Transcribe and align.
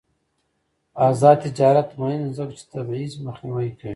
آزاد 1.07 1.37
تجارت 1.45 1.89
مهم 1.99 2.21
دی 2.25 2.31
ځکه 2.37 2.53
چې 2.57 2.65
تبعیض 2.73 3.13
مخنیوی 3.27 3.69
کوي. 3.79 3.89